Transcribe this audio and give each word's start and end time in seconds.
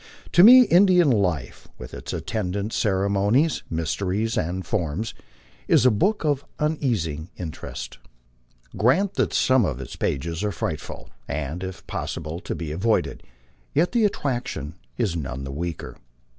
To 0.31 0.43
me 0.43 0.63
In 0.63 0.87
dian 0.87 1.11
life, 1.11 1.67
with 1.77 1.93
its 1.93 2.11
attendant 2.11 2.73
ceremonies, 2.73 3.61
mysteries, 3.69 4.35
and 4.35 4.65
forms, 4.65 5.13
is 5.67 5.85
a 5.85 5.91
book 5.91 6.23
of 6.25 6.43
un 6.57 6.79
ceasing 6.79 7.29
interest. 7.37 7.99
Grant 8.75 9.13
that 9.13 9.31
some 9.31 9.63
of 9.63 9.79
its 9.79 9.95
pages 9.95 10.43
are 10.43 10.51
frightful, 10.51 11.11
and, 11.27 11.63
if 11.63 11.85
possible, 11.85 12.39
to 12.39 12.55
be 12.55 12.71
avoided, 12.71 13.21
yet 13.75 13.91
the 13.91 14.03
attraction 14.03 14.73
is 14.97 15.15
none 15.15 15.43
the 15.43 15.51
weaker. 15.51 15.97